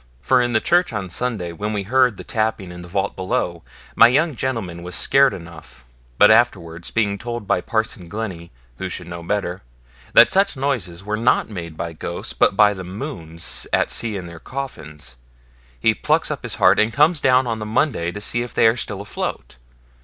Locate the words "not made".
11.17-11.77